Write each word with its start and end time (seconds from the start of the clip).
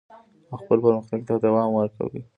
او 0.49 0.55
خپل 0.61 0.77
پرمختګ 0.85 1.21
ته 1.27 1.33
دوام 1.45 1.69
ورکوي. 1.73 2.21